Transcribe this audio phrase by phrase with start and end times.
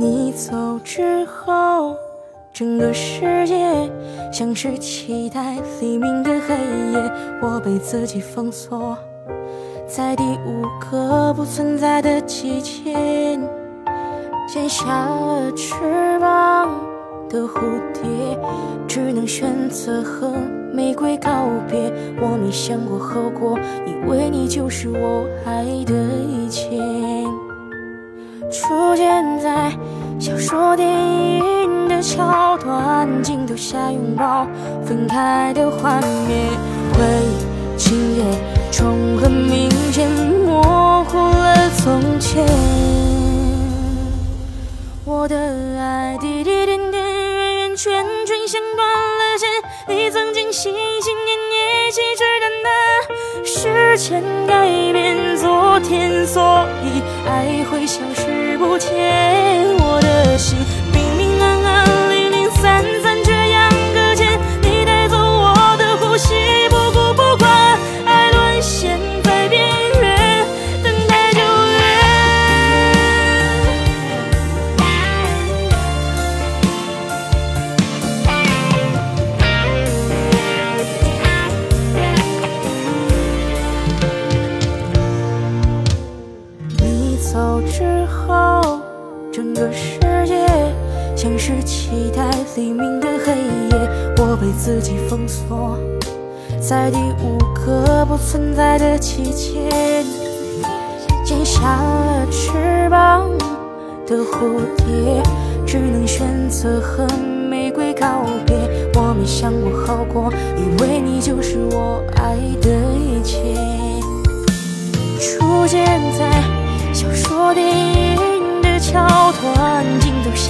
[0.00, 1.96] 你走之后，
[2.52, 3.90] 整个世界
[4.32, 6.54] 像是期待黎明的黑
[6.92, 7.12] 夜，
[7.42, 8.96] 我被自己封锁
[9.88, 12.92] 在第五个不存在的季节，
[14.46, 15.74] 剪下了翅
[16.20, 16.70] 膀
[17.28, 17.58] 的蝴
[17.92, 18.38] 蝶，
[18.86, 20.32] 只能选择和
[20.72, 21.92] 玫瑰告别。
[22.20, 26.78] 我没想过后果，以为你就是我爱的一切。
[28.50, 29.70] 出现在
[30.18, 34.46] 小说、电影的桥段，镜头下拥抱
[34.84, 36.48] 分开的画面，
[36.94, 38.22] 回忆情节
[38.72, 40.08] 重合明显，
[40.46, 42.46] 模糊了从前。
[45.04, 45.36] 我的
[45.78, 49.48] 爱滴滴点点，圆圆圈圈，像断了线。
[49.88, 51.14] 你曾经心心，
[53.98, 58.56] 前改变昨天，所以爱会消失。
[58.56, 60.56] 不见我的心，
[87.18, 88.80] 走之后，
[89.32, 90.46] 整个世界
[91.16, 95.76] 像是期待黎明的黑夜，我被自己封锁
[96.60, 100.04] 在第五个不存在的季节，
[101.24, 103.28] 剪下了翅膀
[104.06, 105.20] 的蝴蝶，
[105.66, 107.06] 只能选择和
[107.50, 108.56] 玫瑰告别。
[108.94, 113.38] 我没想过后果，以为你就是我爱的一切。
[115.20, 115.84] 出现
[116.16, 116.42] 在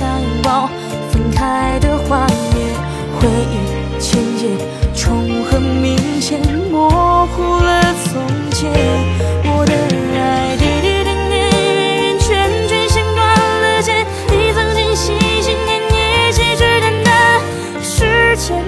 [0.00, 0.69] 拥抱
[1.10, 2.75] 分开的画面，
[3.19, 4.47] 回忆情节
[4.94, 8.70] 重合明显，模糊了从前。
[9.44, 9.72] 我的
[10.19, 12.28] 爱滴滴点点，圆圆圈
[12.69, 13.20] 圈，像断
[13.62, 14.06] 了线。
[14.28, 17.08] 你曾经心心念念，信誓旦旦，
[17.82, 18.62] 时间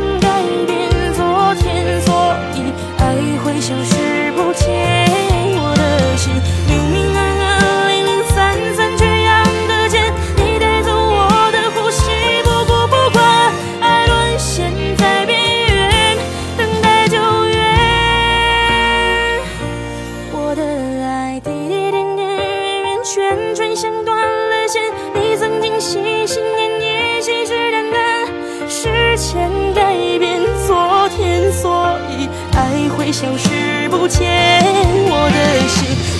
[23.12, 24.80] 圈圈，像断了线。
[25.14, 34.62] 你曾经心心念念，信誓旦旦，时间改变昨天，所以爱会消失不见。
[35.10, 36.19] 我的心。